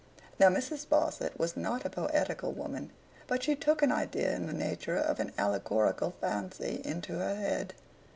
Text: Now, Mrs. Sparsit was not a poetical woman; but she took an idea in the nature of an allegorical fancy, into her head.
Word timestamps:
Now, 0.39 0.47
Mrs. 0.49 0.87
Sparsit 0.87 1.37
was 1.37 1.55
not 1.55 1.85
a 1.85 1.89
poetical 1.91 2.51
woman; 2.51 2.91
but 3.27 3.43
she 3.43 3.55
took 3.55 3.83
an 3.83 3.91
idea 3.91 4.33
in 4.35 4.47
the 4.47 4.51
nature 4.53 4.97
of 4.97 5.19
an 5.19 5.31
allegorical 5.37 6.15
fancy, 6.19 6.81
into 6.83 7.19
her 7.19 7.35
head. 7.35 7.75